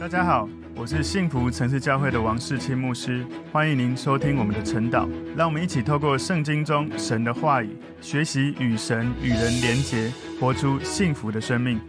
[0.00, 5.08] 大家好，我是幸福城市教会的王世清牧师，欢迎您收听我们的晨祷。
[5.36, 11.80] 让我们一起透过圣经中神的话语，学习与神与人连结，活出幸福的生命。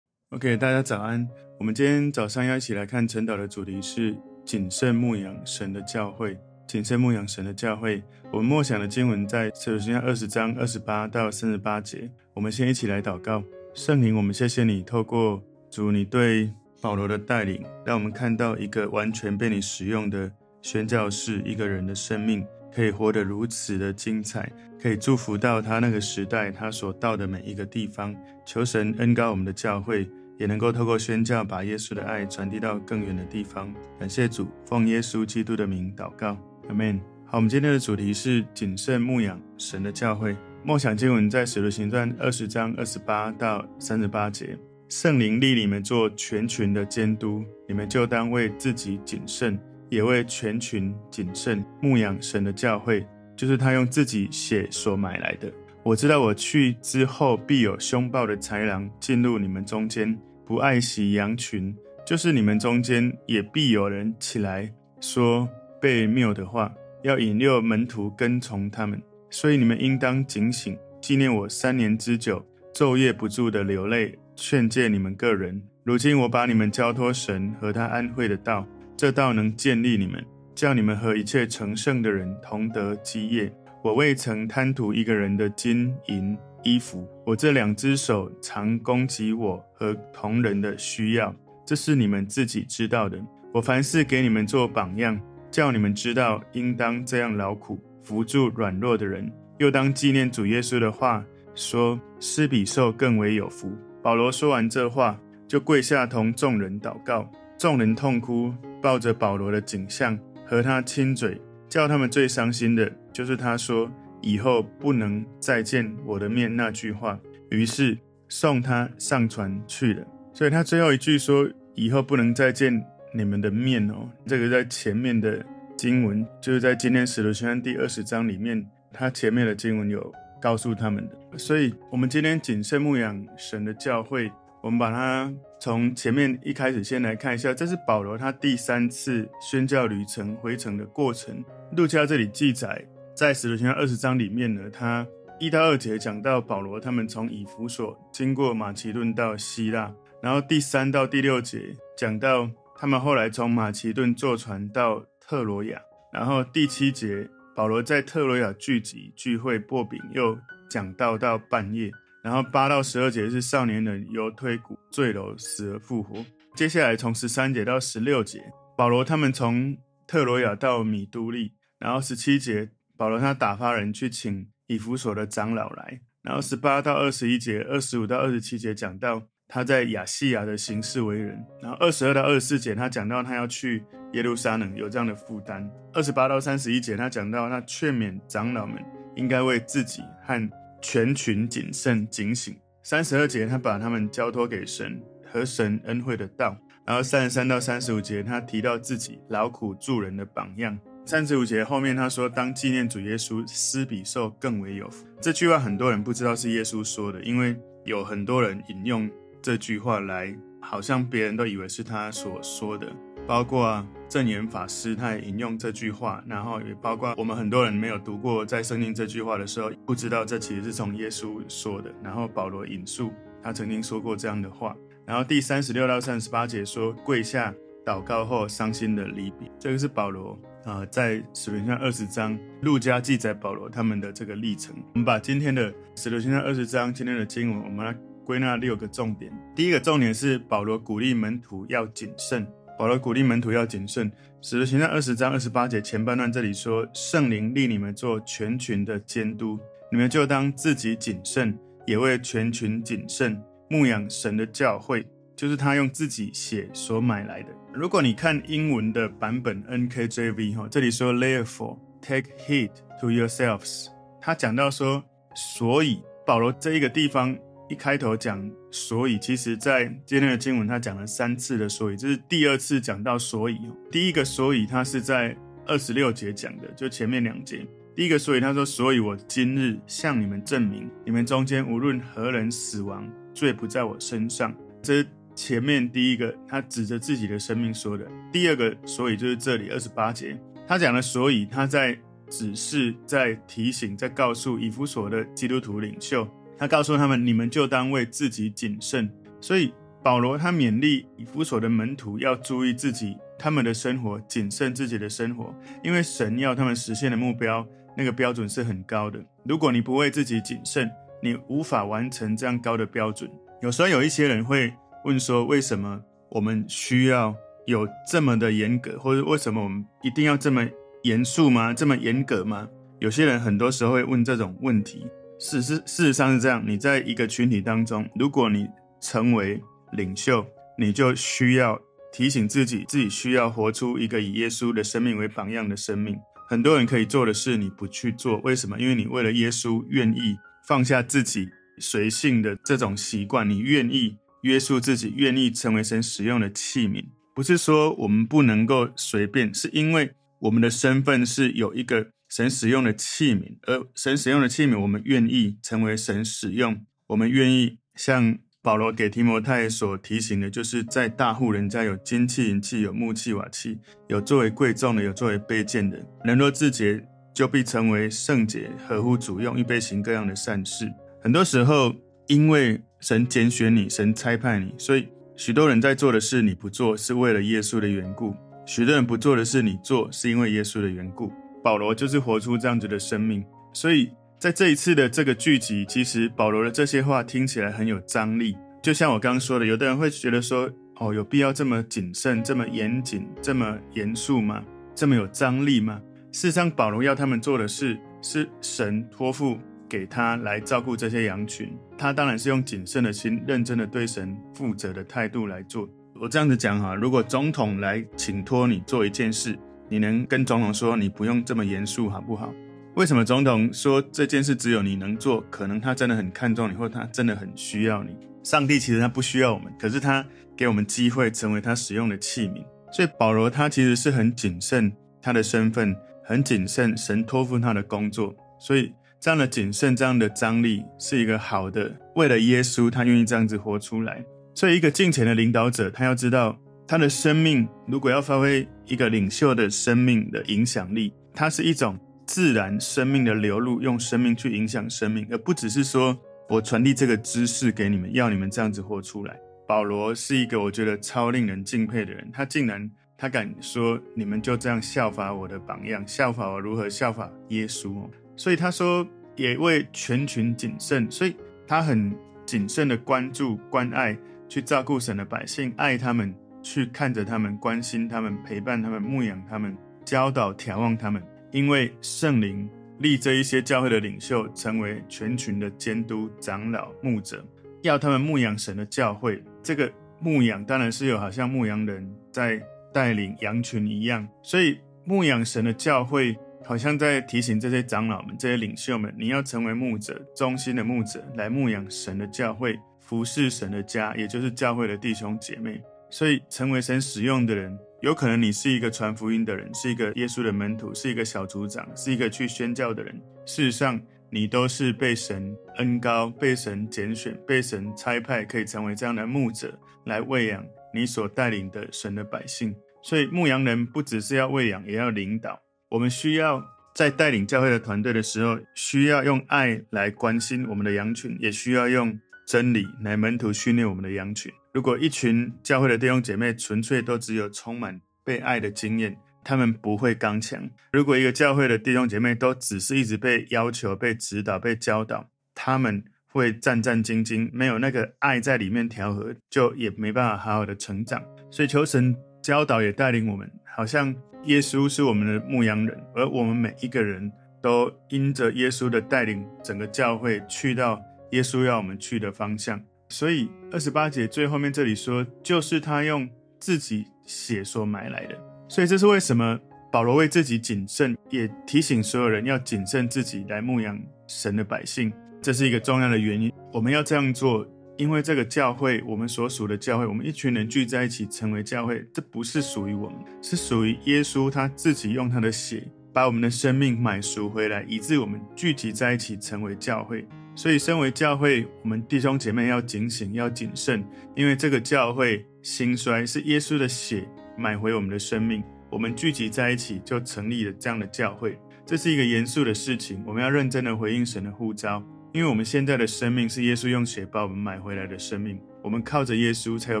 [0.30, 1.28] OK，大家早安。
[1.58, 4.16] 我们今天早上要一起来看晨祷的主题是
[4.46, 6.38] 谨慎牧养神的教会。
[6.66, 8.02] 谨慎牧养神的教会。
[8.32, 12.10] 我们默想的经文在使徒行二十章二十八到三十八节。
[12.32, 13.44] 我们先一起来祷告。
[13.74, 16.50] 圣灵，我们谢谢你，透过主你对
[16.82, 24.50] 保罗的带领，让我们看到一个完全被你使用的宣教士，一个人的生命可以活得如此的精彩，
[24.82, 28.12] 可以祝福到他那个时代他所到的每一个地方。
[28.44, 33.72] 求神恩膏我们的教会，也能够透过宣教，把耶稣的爱传递到更远的地方。
[34.00, 36.36] 感谢主，奉耶稣基督的名祷告，
[36.68, 37.00] 阿门。
[37.24, 40.36] 好，我们今天的主题是谨慎牧养神的教会。
[40.64, 44.58] 默想经文在使徒行传二十章二十八到三十八节。
[44.94, 53.02] 圣灵立你们做全群的监督，你们就当为自己谨慎，也为全群谨慎牧养神的教会，
[53.34, 55.50] 就是他用自己血所买来的。
[55.82, 65.48] 我知道我去之后，必有凶暴的豺狼进入你们中间，不爱惜羊群；就是你们中间也必有人起来说
[65.80, 66.70] 悖谬的话，
[67.02, 69.00] 要引诱门徒跟从他们。
[69.30, 74.18] 所以你们应当警醒，纪念我三年之久，昼夜不住的流泪。
[74.34, 78.66] 劝诫你们个人，如今我把你们交托神和他安会的道，
[78.96, 83.52] 这道能建立你们，叫你们和一切成圣的人同得基业。
[83.82, 91.34] 我未曾贪图一个人的金银衣服，我这两只手常供给我和同人的需要，
[91.66, 93.18] 这是你们自己知道的。
[93.52, 103.76] 我凡事给你们做榜样，叫你们知道应当这样劳苦，扶助软弱的人，又当纪念主耶稣的话，说施比受更为有福。
[104.02, 107.30] 保罗说完这话，就跪下同众人祷告。
[107.56, 111.40] 众人痛哭，抱着保罗的景象和他亲嘴。
[111.68, 117.18] 叫他们最伤心的，就是他说以后不能再见我的面那句话。
[117.50, 117.96] 于是
[118.28, 120.04] 送他上船去了。
[120.34, 122.84] 所以他最后一句说以后不能再见
[123.14, 124.10] 你们的面哦。
[124.26, 125.42] 这个在前面的
[125.76, 130.12] 经文，就是在今天使徒行传第二十章里面，他前面的经文有。
[130.42, 134.30] 告诉他们的，所以我们今天谨慎牧养神的教会，
[134.60, 141.42] 我们把它从前面一开始先来看一下，这是保罗他第三次宣教旅程回程的过程。
[141.76, 145.06] 路加这里记载，在使徒行传二十章里面呢，他
[145.38, 155.80] 一到二节讲到保罗他们从以弗所经过马其顿到希腊，然后第三到第六节讲到他们后来从马其顿坐船到特罗亚，
[156.12, 157.28] 然后第七节。
[157.54, 160.38] 保罗在特罗亚聚集聚会，擘饼又
[160.70, 161.90] 讲道到半夜。
[162.22, 166.24] 然后八到十二节是少年人犹推古坠楼死而复活。
[166.54, 168.42] 接下来从十三节到十六节，
[168.76, 169.76] 保罗他们从
[170.06, 171.52] 特罗亚到米都利。
[171.78, 176.00] 然后十七节，保罗他打发人去请以弗所的长老来。
[176.22, 181.44] 然后十八到二十一节，二十五到二十七节讲到他在亚细亚的行事为人。
[181.60, 183.84] 然后二十二到二十四节，他讲到他要去。
[184.12, 185.68] 耶路撒冷有这样的负担。
[185.92, 188.82] 二十八到三十一节，他讲到他劝勉长老们
[189.16, 190.50] 应该为自己和
[190.80, 192.56] 全群谨慎警醒。
[192.82, 196.56] 三十二节，他把他们交托给神和神恩惠的道。
[196.84, 200.76] 然后三十三到三十五节，他提到自己劳苦助人的榜样。
[201.06, 205.06] 三十五节后面他说，当纪念主耶稣，施比受更为有福。
[205.20, 209.08] 这句话很多人不知道是耶稣说的，因为有很多人引用
[209.40, 212.92] 这句话来，好像别人都以为是他所说的。
[213.26, 221.90] 包括证严法师，他也引用这句话，然后也包括我们很多人没有读过在圣经这句话的时候，不知道这其实是从耶稣说的。
[222.04, 223.10] 然后保罗引述
[223.42, 224.76] 他曾经说过这样的话。
[225.06, 227.54] 然后第三十六到三十八节说，跪下
[227.86, 234.76] 祷告后伤心的离别，这个是保罗啊、在使徒行传二十章，路加记载保罗他们的这个历程。
[234.92, 237.96] 我们把今天的使徒行传二十章今天的经文，我们来
[238.26, 239.32] 归纳六个重点。
[239.56, 242.46] 第一个重点是保罗鼓励门徒要谨慎。
[242.82, 244.10] 保罗鼓励门徒要谨慎。
[244.40, 249.56] 使徒行传二十章二十八节前半段这里说：“圣灵立你们做全群的监督，
[249.88, 253.40] 你们就当自己谨慎，也为全群谨慎
[253.70, 262.70] 牧养神的教会，就是他用自己血所买来的。”如果你看英文的版本 NKJV 哈，这里说 “Therefore take heed
[263.00, 263.86] to yourselves”，
[264.20, 265.04] 他讲到说，
[265.36, 267.38] 所以保罗这一个地方。
[267.68, 273.58] 一开头讲，所以其实，在今天的经文，他讲了三次的所以，这是第二次讲到所以。
[273.90, 275.36] 第一个所以，他是在
[275.66, 277.66] 二十六节讲的，就前面两节。
[277.94, 291.96] 第一个所以，他说：“所以我今日向你们证明，你们中间无论何人死亡，罪不在我身上。”这是前面第一个他指着自己的生命说的，第二个所以就是这里二十八节，他讲的所以他在
[292.28, 296.26] 指示、在提醒、在告诉以弗所的基督徒领袖，
[296.58, 299.10] 他告诉他们：你们就当为自己谨慎。
[299.40, 299.72] 所以
[300.02, 307.66] 保罗他勉励以弗所的门徒要注意自己他们的生活，谨慎自己的生活，因为神要他们实现的目标
[307.96, 309.20] 那个标准是很高的。
[309.44, 310.90] 如果你不为自己谨慎，
[311.22, 313.30] 你无法完成这样高的标准。
[313.60, 314.72] 有时候有一些人会
[315.04, 317.34] 问说：为什么我们需要
[317.66, 320.68] 有这么的严格，或者为什么我们一定要这么
[321.02, 321.72] 严肃吗？
[321.74, 322.68] 这么严格吗？
[322.98, 325.06] 有些人很多时候会问这种问题。
[325.42, 328.68] 事实事实上是这样：你在一个群体当中，如果你
[329.00, 329.60] 成为
[329.92, 330.46] 领袖，
[330.78, 331.80] 你就需要
[332.12, 336.16] 提醒自己，自己需要活出一个以耶稣的生命为榜样的生命。
[336.48, 338.78] 很多人可以做的事，你不去做，为什么？
[338.78, 340.36] 因为你为了耶稣愿意
[340.68, 341.48] 放下自己。
[341.78, 347.02] 随性的这种习惯，你愿意约束自己，愿意成为神使用的器皿，
[347.34, 370.90] 不是说我们不能够随便，是因为我们的身份是有一个神使用的器皿，而神使用的器皿，我们愿意成为神使用，我们愿意像保罗给提摩太所提醒的，就是在大户人家有金器、银器、有木器、瓦器，有作为贵重的，有作为卑贱的，人若自洁，就必成为圣洁，合乎主用，预备行各样的善事。
[371.20, 371.94] 很多时候，
[372.28, 375.06] 因为神拣选你，神差派你，所以
[375.36, 378.34] 许多人在做的事你不做，是为了耶稣的缘故；
[378.64, 381.30] 许多人不做的事你做，是因为耶稣的缘故。
[381.62, 383.44] 保罗就是活出这样子的生命。
[383.72, 388.56] 所以在这一次的这个聚集，其实保罗的这些话听起来很有张力。
[388.82, 390.70] 就像我刚刚说的，有的人会觉得说
[391.00, 394.62] ：“哦，有必要这么谨慎、这么严谨、这么严肃吗？
[394.94, 396.00] 这么有张力吗？”
[396.32, 399.58] 事实上，保罗要他们做的事，是神托付。
[399.88, 405.86] 给他来照顾这些羊群，他当然是用谨慎的心、认真的对神负责的态度来做。
[406.18, 409.54] 我这样子讲哈，如果总统来请托你做一件事，
[409.92, 412.50] 你能跟总统说你不用这么严肃，好不好？
[412.94, 415.44] 为什么总统说这件事只有你能做？
[415.50, 418.16] 可能他真的很看重你，或他真的很需要你。
[418.42, 420.24] 上帝其实他不需要我们，可是他
[420.56, 422.64] 给我们机会成为他使用的器皿。
[422.90, 424.90] 所以保罗他其实是很谨慎
[425.20, 428.90] 他的身份，很谨慎神托付他的工作，所以。
[429.20, 431.94] 这样的谨慎，这样的张力，是一个好的。
[432.16, 434.20] 为了耶稣，他愿意这样子活出来。
[434.52, 436.58] 所以，一个敬虔的领导者，他要知道，
[436.92, 446.14] 他的生命如果要发挥一个领袖的生命的影响力，它是一种自然生命的流露，用生命去影响生命，而不只是说
[446.50, 449.34] 我传递这个知识给你们，要你们这样子活出来。
[449.66, 458.06] 保罗是一个我觉得超令人敬佩的人，他竟然他敢说，你们就这样效法我的榜样，效法我如何效法耶稣。
[458.36, 461.34] 所以他说，也为全群谨慎，所以
[461.66, 462.14] 他很
[462.44, 464.14] 谨慎的关注、关爱，
[464.46, 471.22] 去照顾神的百姓，爱他们，去看着他们，关心他们，陪伴他们，牧养他们，教导、眺望他们。
[471.50, 472.68] 因为圣灵
[472.98, 477.44] 立这一些教会的领袖，成为全群的监督、长老、牧者，
[477.82, 479.42] 要他们牧养神的教会。
[479.62, 482.62] 这个牧养当然是有好像牧羊人在
[482.92, 486.36] 带领羊群一样，所以牧养神的教会。
[486.64, 495.82] 好像在提醒这些长老们、这些领袖们，你要成为牧者，忠心的牧者，来牧养神的教会，服侍神的家，也就是教会的弟兄姐妹。
[496.12, 503.18] 所以，成为神使用的人，有可能你是一个传福音的人，是一个耶稣的门徒，是一个小组长，是一个去宣教的人。
[503.46, 509.72] 事实上，你都是被神恩高、被神拣选、被神差派，可以成为这样的牧者，
[510.04, 512.76] 来喂养你所带领的神的百姓。
[513.02, 515.58] 所以，牧羊人不只是要喂养，也要领导。
[515.88, 516.62] 我们需要
[516.94, 524.52] 在带领教会的团队的时候，需要用爱来关心我们的羊群，也需要用真理来门徒训练我们的羊群。
[524.72, 530.60] 如果一群教会的弟兄姐妹纯粹都只有充满被爱的经验，他们不会刚强；
[530.92, 541.22] 如果一个教会的弟兄姐妹都只是一直被要求、被指导、被教导，他们会战战兢兢，没有那个爱在里面调和，就也没办法好好的成长。
[541.50, 544.14] 所以求神教导也带领我们，好像。
[544.46, 547.30] 耶稣是我们的牧羊人，而我们每一个人
[547.62, 551.00] 都因着耶稣的带领，整个教会去到
[551.30, 552.82] 耶稣要我们去的方向。
[553.12, 556.26] 所以二十八节最后面这里说，就是他用
[556.58, 558.38] 自己血所买来的。
[558.70, 559.60] 所以这是为什么
[559.92, 565.12] 保罗为自己谨慎，也提醒所有人要谨慎自己来牧养神的百姓。
[565.42, 566.50] 这是一个重要的原因。
[566.72, 567.68] 我们要这样做。
[567.98, 580.26] 因为这个教会，我们所属的教会，我们一群人聚在一起成为教会，这不是属于我们，是属于耶稣他自己用他的血把我们的生命买赎回来，以致我们聚集在一起成为教会。
[580.54, 584.04] 所以，身为教会，我们弟兄姐妹要警醒，要谨慎，
[584.36, 588.62] 因为这个教会兴衰是耶稣的血买回我们的生命。
[588.90, 591.58] 我们聚集在一起，就成立了这样的教会。
[591.86, 598.60] 这是一个严肃的事情，我们要认真的回应神的呼召，因为我们现在的生命是耶稣用血把我们买回来的生命。
[598.82, 600.00] 我们靠着耶稣，才有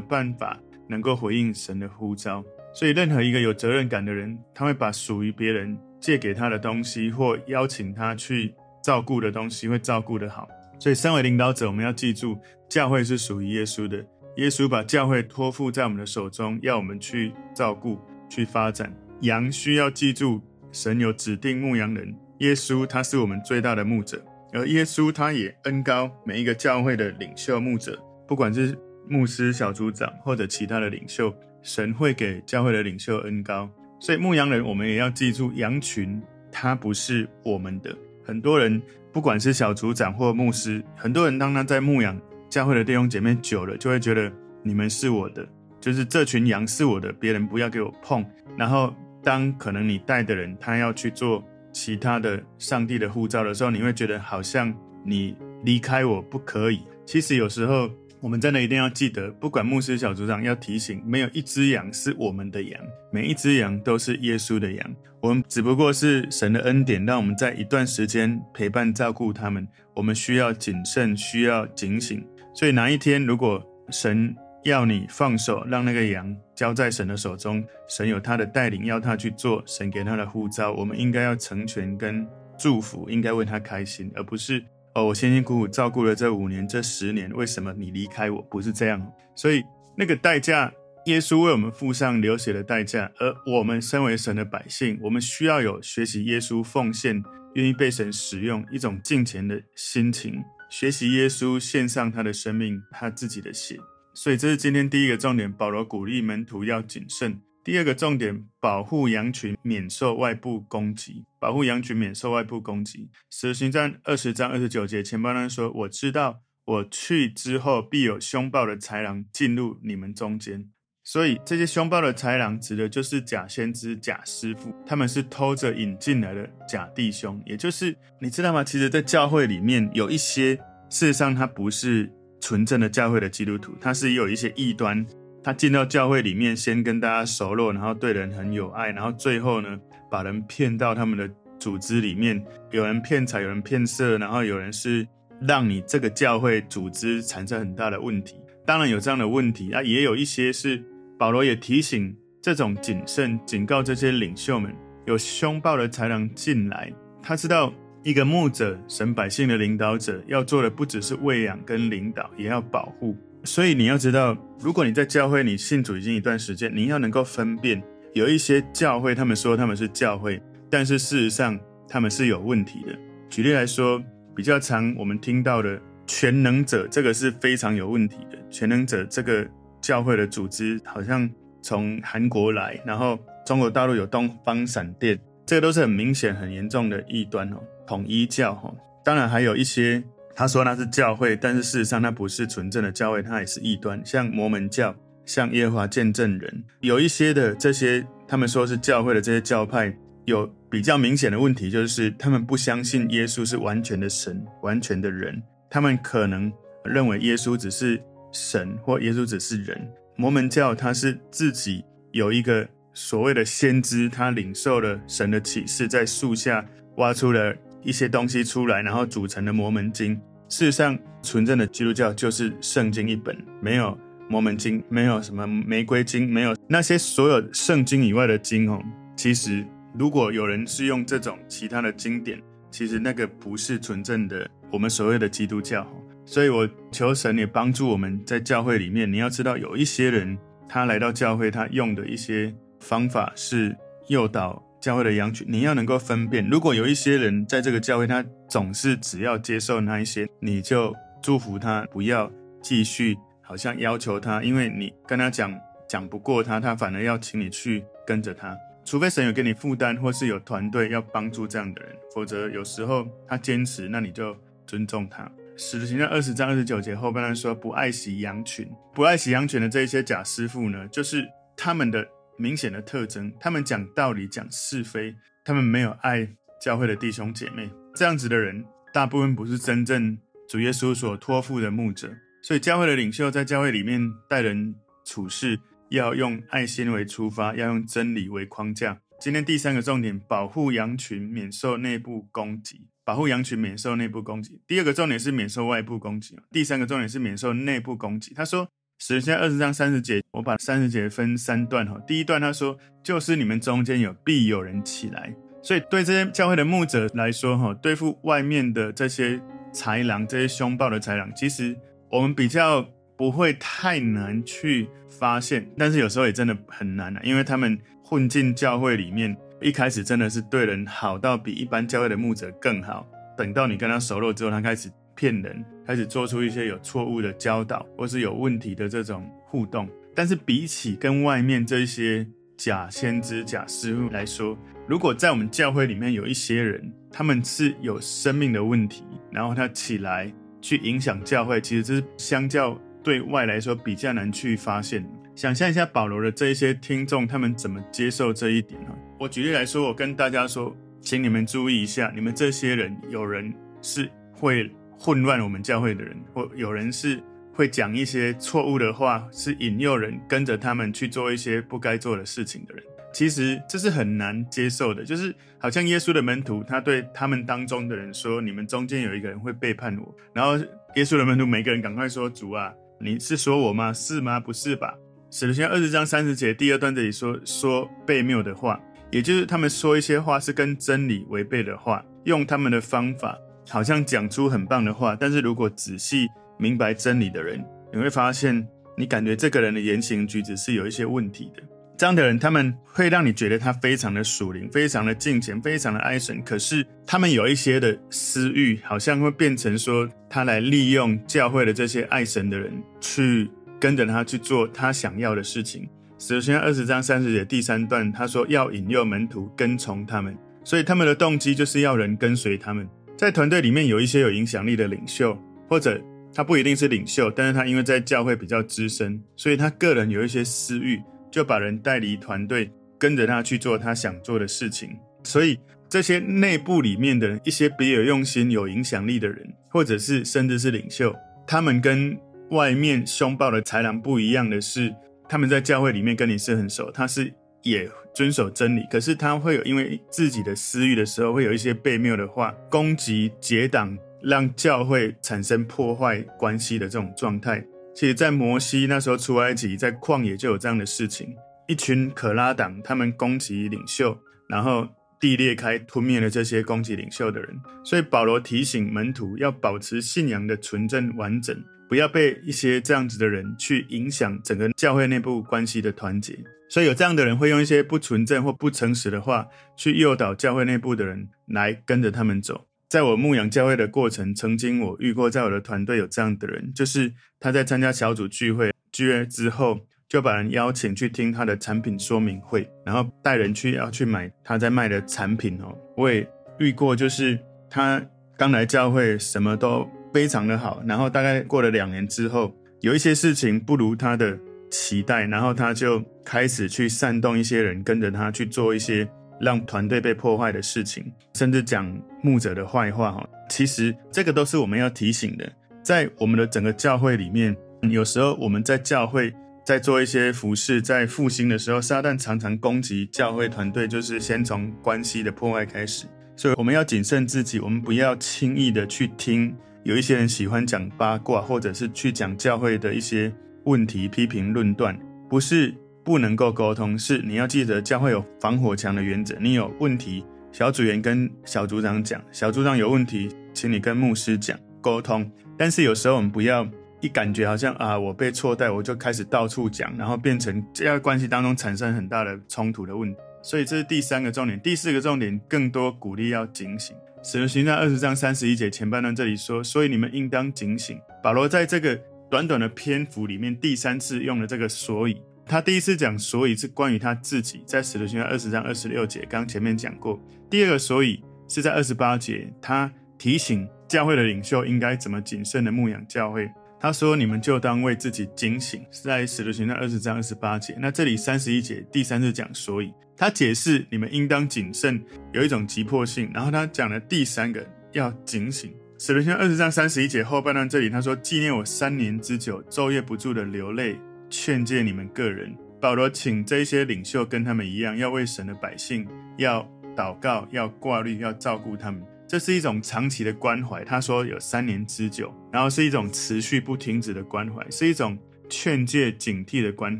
[0.00, 2.44] 办法能够回应神的呼召。
[2.74, 8.54] 所以，任何一个有责任感的人，他会把属于别人借给他的东西，或邀请他去。
[8.82, 10.48] 照顾的东西会照顾得好，
[10.78, 12.36] 所以身为领导者，我们要记住，
[12.68, 14.04] 教会是属于耶稣的。
[14.36, 18.92] 耶稣把教会托付在我们的手中，要我们去照顾、去发展。
[19.20, 20.40] 羊需要记住，
[20.72, 33.68] 神有指定牧羊人，耶稣他是我们最大的牧者，而耶稣他也恩高每一个教会的领袖牧者，不管是牧师、小组长或者其他的领袖，神会给教会的领袖恩高。
[34.00, 36.20] 所以牧羊人，我们也要记住，羊群
[36.50, 37.96] 他不是我们的。
[38.22, 38.80] 很多人，
[39.12, 45.46] 不管是小组长或牧师，很多人当他在牧养教会的弟兄姐妹久了，就会觉得你们是我的，
[45.80, 48.24] 就是这群羊是我的，别人不要给我碰。
[48.56, 54.72] 然后，当可能你带的人他要去做其他的上帝的护照的时候，你会觉得好像
[55.04, 56.80] 你离开我不可以。
[57.04, 57.90] 其实有时候。
[58.22, 64.94] 我们真的一定要记得，不管牧师、小组长要提醒，没有一只羊是我们的羊，每一只羊都是耶稣的羊。
[65.20, 69.66] 我们只不过是神的恩典，让我们在一段时间陪伴照顾他们。
[69.92, 72.24] 我们需要谨慎，需要警醒。
[72.54, 73.60] 所以哪一天如果
[73.90, 82.24] 神要你放手，让那个羊交在神的手中，神有他的带领，要他去做神给他的呼召，我们应该要成全跟
[82.56, 84.64] 祝福，应该为他开心，而不是。
[84.94, 88.42] 哦，我辛辛苦苦照顾了这五年、这十年，为什么你离开我？
[88.42, 89.62] 不是这样，所以
[89.96, 90.70] 那个代价，
[91.06, 97.22] 耶稣为我们付上流血的代价，而我们身为神的百姓，我们需要有学习耶稣奉献、
[97.54, 103.78] 愿意被神使用一种敬虔的心情，学习耶稣献上他的生命、他自己的血。
[104.14, 107.40] 所以这是今天第一个重点，保罗鼓励门徒要谨慎。
[107.64, 111.24] 第二个重点，保护羊群免受外部攻击。
[111.38, 113.08] 保护羊群免受外部攻击。
[113.30, 120.68] 使徒行传二十章二十九节，前半段说：“我知道我去之后，必有凶暴的豺狼进入你们中间。”
[121.04, 127.40] 所以这些凶暴的豺狼指的就是假先知、假师傅，他们是偷着引进来的假弟兄。
[127.46, 128.64] 也就是你知道吗？
[128.64, 130.56] 其实，在教会里面有一些，
[130.90, 135.06] 事实上他不是纯正的教会的基督徒，他是有一些异端。
[135.44, 139.78] 他进到教会里面，先跟大家熟络，然后对人很有爱，然后最后呢，
[140.10, 142.42] 把人骗到他们的组织里面。
[142.70, 145.06] 有人骗财，有人骗色，然后有人是
[145.40, 148.36] 让你这个教会组织产生很大的问题。
[148.64, 150.80] 当然有这样的问题啊，也有一些是
[151.18, 154.72] 保罗也提醒这种谨慎，警告这些领袖们，
[155.06, 156.92] 有凶暴的豺狼进来。
[157.20, 163.16] 他知道一个牧者、神百姓的领导者要做的不只是喂养跟领导，也要保护。
[163.44, 167.82] 所以你要知道，如果你在教会，你信主已经一段时间，你要能够分辨，
[168.14, 171.58] 有一些教会，他们说他们是教会，但是事实上
[171.88, 172.96] 他们是有问题的。
[173.28, 174.02] 举例来说，
[174.34, 178.38] 比较常我们听到的全能者，这个是非常有问题的。
[178.48, 179.44] 全能者这个
[179.80, 181.28] 教会的组织，好像
[181.62, 187.56] 从韩国来，然后中国大陆有东方闪电，这个都是很明显、很严重的异端哦。
[187.88, 188.72] 统一教哈，
[189.04, 190.02] 当然还有一些。
[190.34, 194.00] 他说那是教会，但是事实上那不是纯正的教会，它也是异端。
[194.04, 194.94] 像摩门教，
[195.26, 205.42] 像耶和华见证人，有一些的这些，他们说是教会的这些教派，有比较明显的问题，就是他们不相信耶稣是完全的神，完全的人。
[205.68, 206.50] 他们可能
[206.84, 209.86] 认为耶稣只是神，或耶稣只是人。
[210.16, 216.64] 摩门教他是自己有一个所谓的先知，他领受了神的启示，在树下
[216.96, 217.54] 挖出了。
[217.82, 220.20] 一些东西出来，然后组成的摩门经。
[220.48, 223.96] 事实上，纯正的基督教就是圣经一本，没有
[224.28, 228.82] 摩门经，没有什么玫瑰经，没有那些所有圣经以外的经哦。
[229.16, 229.64] 其实，
[229.98, 235.86] 如果有人是用这种其他的经典，其实那个不是纯正的我们所谓的基督教。
[236.24, 243.74] 所以我求神也帮助我们在教会里面，你要知道，有一些人他来到教会，他用的一些方法是
[244.08, 244.62] 诱导。
[244.82, 246.44] 教会的羊群，你要能够分辨。
[246.48, 252.28] 如果有一些人在这个教会，他总是只要接受那一些，你就祝福他，不要
[252.60, 255.56] 继续好像要求他，因为你跟他讲
[255.88, 258.58] 讲不过他，他反而要请你去跟着他。
[258.84, 264.36] 除非神有给你负担，或是有团队要帮助这样的人，否则有时候他坚持，那你就
[264.66, 265.30] 尊重他。
[265.56, 271.24] 使徒行传二十章二十九节后半段说，不爱惜羊群，不爱惜羊群的这一些假师傅呢，就是
[271.56, 272.04] 他们的。
[272.42, 276.28] 明显的特征，他们讲道理、讲是非，他们没有爱
[276.60, 277.70] 教会的弟兄姐妹。
[277.94, 280.18] 这样子的人，大部分不是真正
[280.48, 282.12] 主耶稣所托付的牧者。
[282.42, 289.00] 所以教会的领袖在教会里面待人处事，要用爱心为出发，要用真理为框架。
[289.20, 292.88] 今天第三个重点，保护羊群免受内部攻击。
[293.04, 294.60] 保护羊群免受内部攻击。
[294.66, 296.36] 第二个重点是免受外部攻击。
[296.50, 298.34] 第三个重点是免受内部攻击。
[298.34, 298.68] 他说。
[299.04, 301.98] 使徒行传二十章三十节，我把三十节分三段哈。
[302.06, 309.40] 第一段他说，就是你们中间有必有人起来，所以对这些教会的牧者来说哈，对付外面的这些
[309.72, 311.76] 豺狼、这些凶暴的豺狼，其实
[312.12, 323.04] 我们比较不会太难去发现，但是有时候也真的很难啊，因为他们混进教会里面，一开始真的是对人好到比一般教会的牧者更好，
[323.36, 324.88] 等到你跟他熟络之后，他开始。
[325.22, 329.88] 骗人，开始做出一些有错误的教导，或是有问题的这种互动。
[330.16, 332.26] 但是比起跟外面这些
[332.56, 340.28] 假先知、假师傅来说，如果在我们教会里面有一些人，他们是有生命的问题，然后他起来
[340.60, 345.08] 去影响教会，其实这是相较对外来说比较难去发现。
[345.36, 348.88] 想象一下保罗的这一些听众，他们怎么接受这一点呢？
[349.20, 354.68] 我举例来说，我跟大家说，请你们注意一下，你们这些人有人是会。
[355.04, 357.20] 混乱我们教会的人，或有人是
[357.52, 362.84] 会讲一些错误的话，是引诱人跟着他们去做一些不该做的事情的人。
[363.12, 370.56] 其实这是很难接受的，就是好像耶稣的门徒，他对他们当中的人说：“你们中间有一个人会背叛我。”然后
[370.94, 373.92] 耶稣的门徒每个人赶快说：“主啊，你是说我吗？
[373.92, 374.38] 是吗？
[374.38, 374.94] 不是吧？”
[375.32, 378.80] 使徒行二十章三十节第二段这里说说悖谬的话，
[379.10, 383.36] 也就是他们说一些话是跟真理违背的话，用他们的方法。
[383.72, 391.62] 好像讲出很棒的话，但是如果仔细明白真理的人，你会发现，你感觉这个人的言行举止是有一些问题的。
[391.96, 396.42] 这样的人，他们会让你觉得他非常的属灵，非常的敬虔，非常的爱神。
[396.42, 403.50] 可是他们有一些的私欲，好像会变成说，他来利用教会的这些爱神的人，去
[403.80, 405.88] 跟着他去做他想要的事情。
[406.18, 412.86] 首先二十章三十节第三段，他说要引诱门徒跟从他们，所以他们的动机就是要人跟随他们。
[413.22, 416.02] 在团队里面有一些有影响力的领袖，或者
[416.34, 424.90] 他不一定是领袖，但是他因为在教会比较资深，所以他个人有一些私欲，就把人带离团队，跟着他去做他想做的事情。
[425.22, 425.56] 所以
[425.88, 431.14] 这些内部里面的一些别有用心、有影响力的人，或者是甚至是领袖，
[431.46, 432.18] 他们跟
[432.50, 434.92] 外面凶暴的豺狼不一样的是，
[435.28, 437.32] 他们在教会里面跟你是很熟，他是
[437.62, 437.90] 也。
[438.14, 447.64] 遵守真理，可是他会有因为自己的私欲的时候，会有一些悖谬的话攻击、结党，让教会产生破坏关系的这种状态。
[447.94, 451.34] 其实，在摩西那时候出埃及，在旷野就有这样的事情，
[451.66, 454.14] 一群可拉党他们攻击领袖，
[454.46, 454.86] 然后
[455.18, 457.58] 地裂开，吞灭了这些攻击领袖的人。
[457.82, 461.56] 所以保罗提醒门徒要保持信仰的纯正完整，
[461.88, 466.38] 不要被一些这样子的人去影响整个教会内部关系的团结。
[466.72, 472.64] 所以有这样的人会用一些不纯正或不诚实的话去诱导教会内部的人来跟着他们走。
[472.88, 485.76] 在我牧养教会的过程，曾经我遇过在我的团队有这样的人，就是他在参加小组聚会聚会之后，就把人邀请去听他的产品说明会，然后带人去要去买他在卖的产品哦。
[485.94, 486.26] 我也
[486.58, 488.02] 遇过，就是他
[488.38, 494.38] 刚来教会什么都非常的好，然后大概过了两年之后，有一些事情不如他的
[494.72, 499.06] 期待，然后他就开始去煽动一些人跟着他去做一些
[499.38, 501.86] 让团队被破坏的事情，甚至讲
[502.22, 503.12] 牧者的坏话。
[503.12, 505.52] 哈，其实这个都是我们要提醒的。
[505.82, 509.30] 在我们的整个教会里面，有时候我们在教会
[509.66, 516.06] 在做一些服事，在复兴的时候，撒旦常常攻击教会团队，就是先从关系的破坏开始。
[516.34, 523.30] 所以我们要谨慎自己，我们不要轻易的去听有一些人喜欢讲八卦，或者是去讲教会的一些。
[523.64, 524.98] 问题批评论断
[525.28, 529.36] 不是不能够沟通，是你要记得教会有防火墙的原则。
[529.40, 535.30] 你有问题，小组员跟小组长讲，小组长有问题，请你跟牧师讲沟通。
[535.56, 536.68] 但是有时候我们不要
[537.00, 543.14] 一感觉好像啊，我被错待，我就开始到处讲，然后变成这样关系当中产生很大的冲突的问。
[543.40, 546.96] 所以这是第三个重点，第四个重点，更多鼓励要警醒。
[547.22, 550.98] 使徒行传二十章三十一节前半段这里说，所以你们应当警醒。
[551.22, 551.96] 保罗在这个。
[552.32, 555.20] 短短的篇幅里面，第三次用了这个所以。
[555.44, 560.18] 他第一次讲所以是关于他自己，在使徒行传二十章二十六节，刚前面讲过。
[560.48, 566.50] 第二个所以是在二十八节，他提醒教会的领袖应该怎么谨慎的牧养教会。
[566.80, 570.74] 他说：“你们就当为自己警醒。”是在使徒行传二十章二十八节。
[570.80, 576.30] 那这里三十一节第三次讲所以，他解释你们应当谨慎，有一种急迫性。
[576.32, 578.72] 然后他讲了第三个要警醒。
[579.04, 583.98] 使徒行二十章三十一节后半段这里，他说：“纪念我三年之久，昼夜不住的流泪，
[584.30, 589.04] 劝诫你们个人。”保罗请这些领袖跟他们一样，要为神的百姓
[589.38, 592.00] 要祷告，要挂虑，要照顾他们。
[592.28, 593.82] 这是一种长期的关怀。
[593.82, 598.16] 他说有三年之久，然后是一种持续不停止的关怀，是一种
[598.48, 599.98] 劝诫警惕的关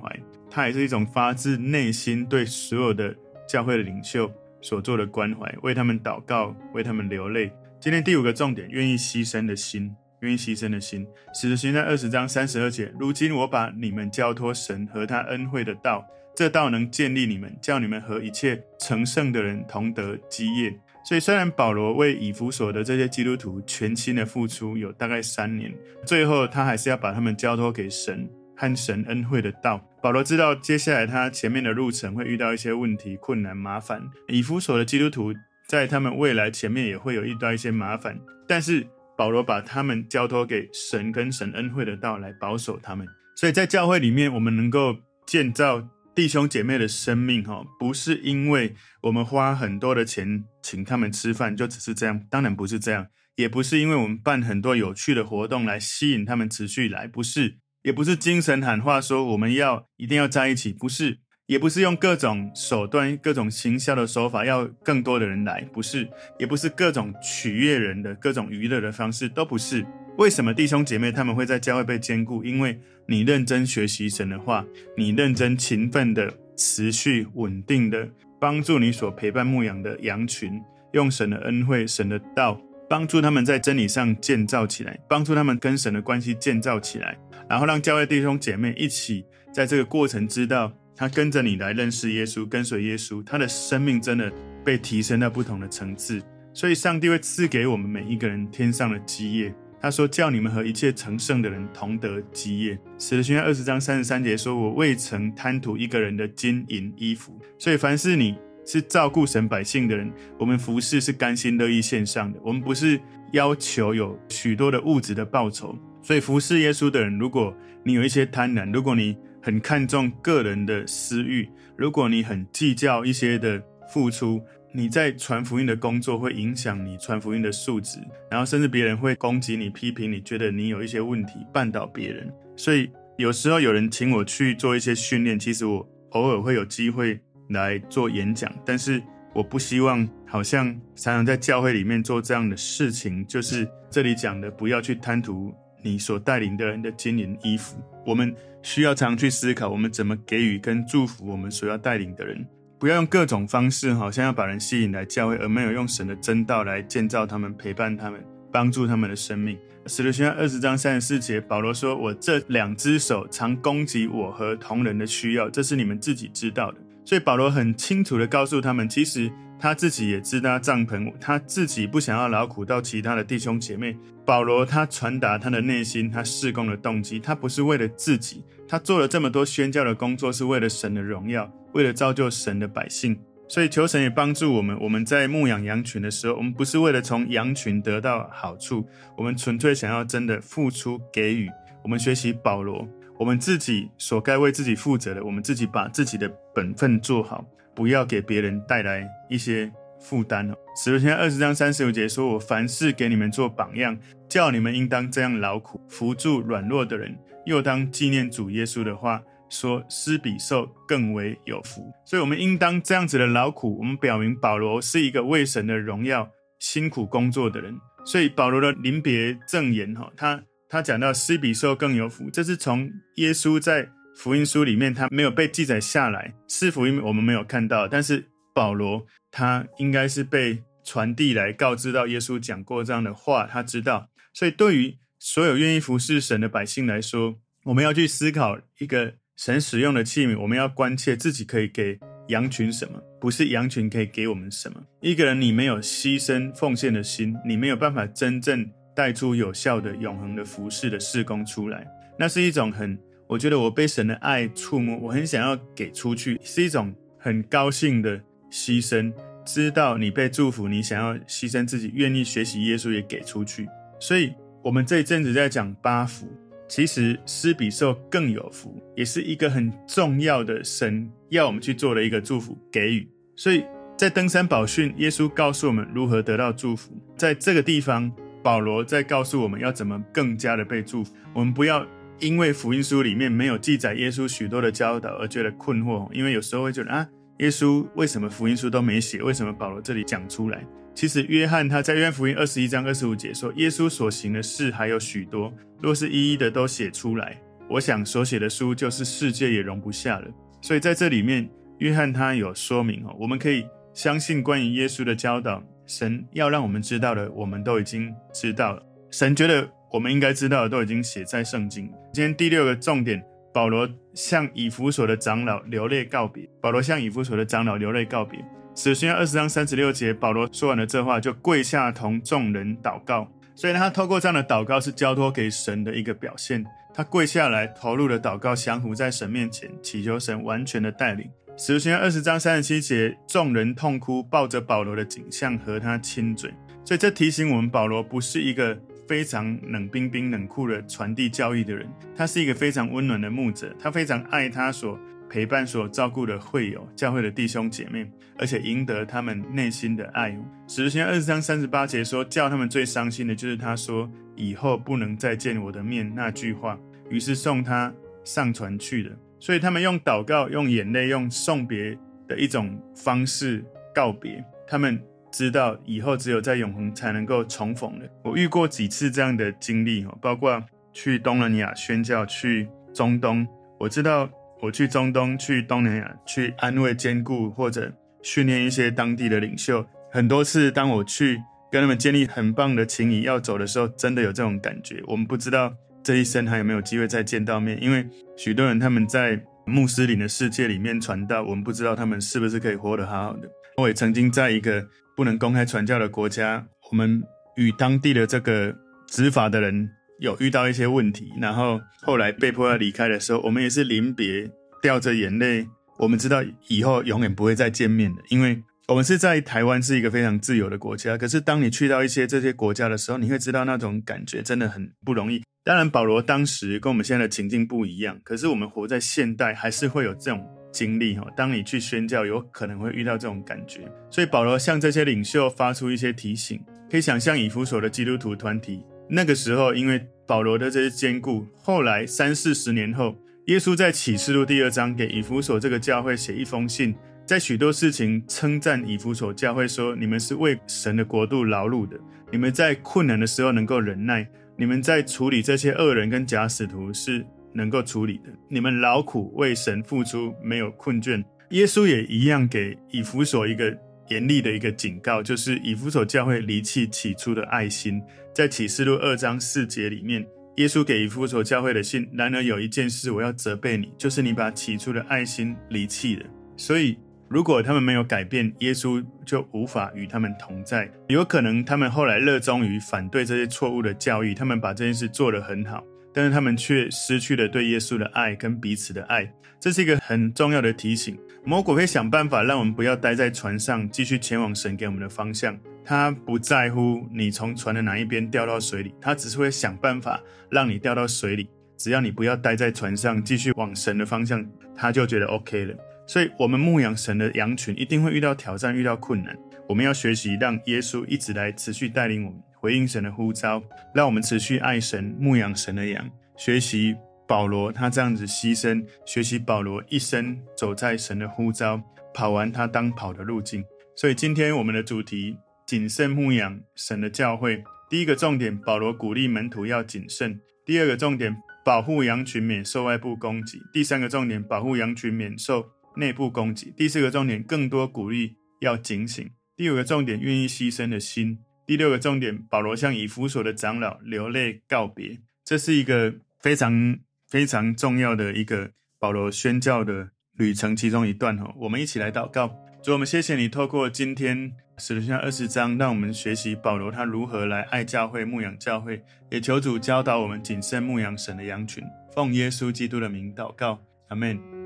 [0.00, 0.10] 怀。
[0.48, 3.14] 它也是一种发自内心对所有的
[3.46, 4.32] 教会的领袖
[4.62, 7.52] 所做的关怀，为他们祷告，为他们流泪。
[7.78, 11.06] 今天第五个重点，愿意牺牲的心，愿意牺牲的心。
[11.34, 20.74] 使徒行传二十章三十二节，如今我把你们交托神和他恩惠的道，这道能建立你们，叫你们和一切成圣的人同得基业。
[21.04, 25.72] 所以，虽然保罗为以弗所的这些基督徒全心的付出有大概三年，
[26.04, 29.80] 最后他还是要把他们交托给神和神恩惠的道。
[30.02, 34.02] 保罗知道接下来他前面的路程会遇到一些问题、困难、麻烦。
[34.28, 35.32] 以弗所的基督徒。
[35.68, 43.06] 在他们未来前面也会有遇到一些麻烦，但是保罗把他们交托给神跟神恩惠的道来保守他们。
[43.34, 52.22] 所以在教会里面，我们能够建造弟兄姐妹的生命，哈，不是因为我们花很多的钱请他们吃饭，就只是这样。
[52.30, 61.18] 当然不是这样，也不是因为我们办很多有趣的活动来吸引他们持续来，不是，也不是精神喊话说我们要一定要在一起，不是。
[61.46, 66.04] 也不是用各种手段、各种行销的手法要更多的人来，不是；
[66.38, 69.86] 也不是各种取悦人的各种娱乐的方式，都不是。
[70.18, 72.42] 为什么弟兄姐妹他们会在教会被坚固？
[72.42, 74.64] 因为你认真学习神的话，
[74.96, 78.08] 你认真勤奋的、持续稳定的
[78.40, 80.60] 帮助你所陪伴牧养的羊群，
[80.94, 87.16] 用神的恩惠、神的道帮助他们在真理上建造起来，帮助他们跟神的关系建造起来，
[87.48, 90.72] 然后让教会弟兄姐妹一起在这个过程知道。
[90.96, 94.32] 他跟着你来认识耶稣，跟随耶稣，他的生命真的
[94.64, 96.22] 被提升到不同的层次。
[96.54, 99.54] 所以，上帝会赐给我们每一个人天上的基业。
[99.78, 112.40] 他说：“叫你们和一切成圣的人同得基业。”使徒行传二十章三十三节说：“我未曾贪图一个人的金银衣服。”所以，凡是你是照顾神百姓的人，我们服侍是甘心乐意献上的。
[112.42, 112.98] 我们不是
[113.32, 115.78] 要求有许多的物质的报酬。
[116.02, 117.54] 所以，服侍耶稣的人，如果
[117.84, 119.14] 你有一些贪婪，如果你
[119.46, 132.28] 很看重个人的私欲，如果你很计较一些的付出，你在传福音的工作会影响你传福音的素质，然后甚至别人会攻击你、批评你，觉得你有一些问题，绊倒别人。
[132.56, 137.16] 所以有时候有人请我去做一些训练，其实我偶尔会有机会
[137.50, 139.00] 来做演讲，但是
[139.32, 145.54] 我不希望好像常常在教会里面做这样的事情，就是这里讲的，不要去贪图
[145.84, 147.80] 你所带领的人的金银衣服。
[148.04, 148.34] 我们。
[148.66, 152.44] 需要常去思考，我们怎么给予跟祝福我们所要带领的人。
[152.80, 159.56] 不要用各种方式，好像要把人吸引来教会，而没有用神的真道来建造他们、陪伴他们、帮助他们的生命。
[159.86, 173.96] 使徒行传二十章三十四节，保罗说：“我这两只手常供给我和同人的需要，这是你们自己知道的。”所以保罗很清楚地告诉他们，其实他自己也知道帐篷，他自己不想要劳苦到其他的弟兄姐妹。
[174.24, 178.44] 保罗他传达他的内心，他事工的动机，他不是为了自己。
[178.68, 183.18] 他做了这么多宣教的工作，是为了神的荣耀，为了造就神的百姓。
[183.48, 184.76] 所以求神也帮助我们。
[184.80, 188.84] 我们在牧养羊群的时候，我们不是为了从羊群得到好处，
[189.16, 191.48] 我们纯粹想要真的付出给予。
[191.84, 200.54] 我们学习保罗，我们自己所该为自己负责的，我们自己把自己的本分做好，不要给别人带来一些负担哦。
[200.74, 203.96] 使徒行二十章三十五节说：“我凡事给你们做榜样，
[204.28, 211.92] 叫你们应当这样劳苦，扶助软弱的人。”又当纪念主耶稣的话说，施比受更为有福。
[212.04, 213.78] 所以，我们应当这样子的劳苦。
[213.78, 217.78] 我们表明保罗是一个为神的荣耀辛苦工作的人。
[218.04, 228.24] 所以，保罗的临别赠言，哈，他他讲到施比受更有福，这是从耶稣在福音书里面他没有被记载下来，四福音我们没有看到，但是
[228.54, 234.08] 保罗他应该是被传递来告知到耶稣讲过这样的话，他知道。
[234.32, 241.98] 所以，对于所有愿意服侍神的百姓来说，我们要去思考一个神使用的器皿，我们要关切自己可以给
[242.28, 244.82] 羊群什么，不是羊群可以给我们什么。
[245.02, 251.86] 一个人你没有牺牲奉献的心，你没有办法真正带出有效的永恒的服侍的事工出来。
[252.18, 259.12] 那是一种很，我觉得我被神的爱触摸，我很想要给出去，是一种很高兴的牺牲。
[259.44, 263.68] 知道你被祝福，你想要牺牲自己，愿意学习耶稣也给出去。
[264.00, 264.32] 所以。
[264.62, 266.26] 我们这一阵子在讲八福，
[266.66, 273.08] 其实施比受更有福，也是一个很重要的神要我们去做的一个祝福给予。
[273.36, 273.64] 所以
[273.96, 276.90] 在登山宝训，耶稣告诉我们如何得到祝福。
[277.16, 278.10] 在这个地方，
[278.42, 281.14] 保罗在告诉我们要怎么更加的被祝福。
[281.32, 281.86] 我们不要
[282.18, 287.06] 因为福音书里面没有记载耶稣许多的教导而觉得困惑，因为有时候会觉得啊，
[287.38, 289.22] 耶稣为什么福音书都没写？
[289.22, 290.64] 为什么保罗这里讲出来？
[290.94, 295.52] 其实约翰他在约翰福音二十一章二十五节说，耶稣所行的事还有许多，
[295.82, 300.26] 若是一一的都写出来，我想所写的书就是世界也容不下了。
[300.62, 301.46] 所以在这里面，
[301.78, 308.82] 约翰他有说明哦，我们可以相信关于耶稣的教导，神要让我们知道的，我们都已经知道了。
[309.10, 311.90] 神觉得我们应该知道的，都已经写在圣经。
[312.12, 316.46] 今天第六个重点，保罗向以弗所的长老流泪告别。
[316.60, 318.38] 保罗向以弗所的长老流泪告别。
[318.74, 323.26] 使徒行二十章三十六节，保罗说完了这话，就跪下同众人祷告。
[323.54, 326.62] 所以呢他透过这样的祷告，是交托给神的一个表现。
[326.92, 331.26] 他跪下来，投入了祷告，降服在神面前，祈求神完全的带领。
[331.56, 336.52] 使徒行二十章三十七节，众人痛哭，抱着保罗的颈项和他亲嘴。
[336.84, 338.78] 所以这提醒我们，保罗不是一个
[339.08, 350.36] 非常冷冰冰、冷酷的传递教义的人，他是一个非常温暖的牧者，他非常爱他所陪伴所照顾的会友、教会的弟兄姐妹，而且赢得他们内心的爱。
[350.68, 356.78] 使徒行二十章三十八节说，叫他们最伤心的就是他说以后不能再见我的面那句话。
[357.08, 357.92] 于是送他
[358.24, 359.16] 上船去了。
[359.38, 363.64] 所以他们用祷告、用眼泪、用送别的一种方式
[363.94, 364.44] 告别。
[364.66, 368.06] 他们知道以后只有在永恒才能够重逢了。
[368.22, 370.62] 我遇过几次这样的经历，包括
[370.92, 373.46] 去东南亚宣教、去中东，
[373.78, 374.28] 我知道。
[374.62, 379.84] 我去中东、去东南亚，去安慰、坚固或者训练一些当地的领袖。
[380.10, 381.38] 很多次，当我去
[381.70, 385.02] 跟他们建立很棒的情谊，要走的时候，真的有这种感觉。
[385.06, 385.70] 我们不知道
[386.02, 393.46] 这一生还有没有机会再见到面，因为许多人他们在穆斯林的世界里面传道，我们不知道他们是不是可以活得好好的。
[393.76, 394.82] 我也曾经在一个
[395.16, 397.22] 不能公开传教的国家，我们
[397.56, 398.76] 与当地的这个
[399.08, 399.90] 执法的人。
[400.18, 404.50] 有遇到一些问题，然后后来被迫要离开的时候，我们也是临别，
[404.80, 405.68] 掉着眼泪。
[405.98, 411.18] 我们知道以后永远不会再见面的，因为我们是在台湾是一个非常自由的国家。
[411.18, 415.42] 可是当你去到一些这些国家的时候，你会知道那种感觉真的很不容易。
[415.62, 420.42] 当然，保罗当时跟我们现在的情境不一样，可是我们活在现代，还是会有这种
[420.76, 421.26] 经历哈。
[421.34, 423.80] 当你去宣教，有可能会遇到这种感觉。
[424.10, 426.60] 所以保罗向这些领袖发出一些提醒，
[426.90, 428.84] 可以想象以弗所的基督徒团体。
[429.08, 441.96] 那个时候，因为保罗的这些坚固，后来三四十年后，耶稣在启示录第二章给以弗所这个教会写一封信，在许多事情称赞以弗所教会说：你们是为神的国度劳碌的，
[442.30, 447.24] 你们在困难的时候能够忍耐，你们在处理这些恶人跟假使徒是
[447.56, 451.24] 能够处理的，你们劳苦为神付出，没有困倦。
[451.50, 453.76] 耶稣也一样给以弗所一个。
[454.08, 458.00] 严厉的一个警告，就是以弗所教会离弃起初的爱心。
[458.32, 460.24] 在启示录二章四节里面，
[460.58, 462.08] 耶稣给以弗所教会的信。
[462.12, 466.24] 然而有一件事我要责备你，就是你把起初的爱心离弃了。
[466.56, 466.96] 所以，
[467.28, 470.88] 如果他们没有改变，耶稣就无法与他们同在。
[471.08, 475.82] 有可能他们后来热衷于反对这些错误的教义，他们把这件事做得很好，
[476.16, 479.30] 但是他们却失去了对耶稣的爱跟彼此的爱。
[479.60, 481.14] 这是一个很重要的提醒。
[481.44, 485.54] 魔鬼会想办法让我们不要待在船上，继续前往神给我们的方向。
[485.84, 490.18] 他不在乎你从船的哪一边掉到水里，他只是会想办法
[490.50, 491.50] 让你掉到水里。
[491.76, 494.42] 只要你不要待在船上，继续往神的方向，
[494.74, 495.76] 他就觉得 OK 了。
[496.06, 499.36] 所以，我们牧养神的羊群一定会遇到挑战，遇到困难。
[499.68, 503.62] 我们要学习让耶稣一直来持续带领我们，回应神的呼召，
[503.94, 506.96] 让我们持续爱神，牧养神的羊，学习。
[507.28, 511.80] 保罗他这样子牺牲，学习保罗一生走在神的呼召，
[512.12, 513.64] 跑完他当跑的路径。
[513.96, 517.62] 所以今天我们的主题：谨慎牧养神的教会。
[517.88, 529.26] 第一个重点，保罗鼓励门徒要谨慎；第二个重点，保护羊群免受外部攻击；第三个重点，保护羊群免受内部攻击；第四个重点，更多鼓励要警醒；
[529.56, 535.18] 第五个重点，愿意牺牲的心；第六个重点，保罗向以弗所的长老流泪告别。
[535.44, 536.98] 这是一个非常。
[537.28, 542.56] 非常重要的一个保罗宣教的旅程，其中一段哈，我们一起来祷告。
[542.80, 551.82] 主，我们谢谢你透过今天使徒行二十章，让我们学习保罗他如何来爱教会、牧养教会，也求主教导我们谨慎牧养神的羊群。
[552.14, 554.65] 奉耶稣基督的名祷告，阿门。